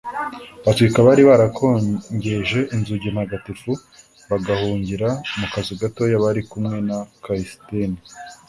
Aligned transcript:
batwika 0.65 0.97
abari 1.03 1.23
barakongeje 1.29 2.59
inzugi 2.75 3.07
ntagatifu 3.13 3.71
bagahungira 4.29 5.07
mu 5.39 5.45
kazu 5.53 5.73
gatoya 5.81 6.15
bari 6.23 6.41
kumwe 6.49 6.77
na 6.89 6.97
kalisiteni 7.23 7.99